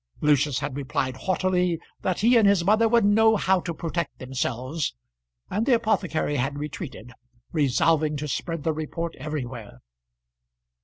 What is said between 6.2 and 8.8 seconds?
had retreated, resolving to spread the